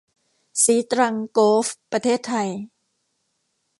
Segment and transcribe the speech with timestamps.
[0.63, 2.49] ศรีตรังโกลฟส์ ประเทศไทย